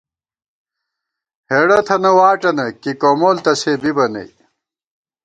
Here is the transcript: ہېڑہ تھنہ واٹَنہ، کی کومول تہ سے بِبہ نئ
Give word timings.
ہېڑہ 1.49 1.79
تھنہ 1.87 2.11
واٹَنہ، 2.17 2.65
کی 2.81 2.91
کومول 3.01 3.37
تہ 3.43 3.53
سے 3.61 3.71
بِبہ 3.81 4.05
نئ 4.13 4.29